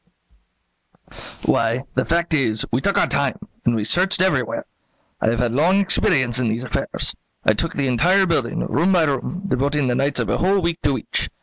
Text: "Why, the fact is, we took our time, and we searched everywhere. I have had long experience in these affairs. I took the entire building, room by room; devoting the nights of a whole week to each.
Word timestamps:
"Why, 1.45 1.83
the 1.93 2.05
fact 2.05 2.33
is, 2.33 2.65
we 2.71 2.81
took 2.81 2.97
our 2.97 3.05
time, 3.05 3.37
and 3.65 3.75
we 3.75 3.85
searched 3.85 4.19
everywhere. 4.19 4.65
I 5.21 5.29
have 5.29 5.37
had 5.37 5.51
long 5.51 5.79
experience 5.79 6.39
in 6.39 6.47
these 6.47 6.63
affairs. 6.63 7.13
I 7.45 7.53
took 7.53 7.73
the 7.75 7.85
entire 7.85 8.25
building, 8.25 8.61
room 8.65 8.93
by 8.93 9.03
room; 9.03 9.43
devoting 9.47 9.89
the 9.89 9.93
nights 9.95 10.19
of 10.19 10.27
a 10.29 10.39
whole 10.39 10.59
week 10.59 10.81
to 10.81 10.97
each. 10.97 11.29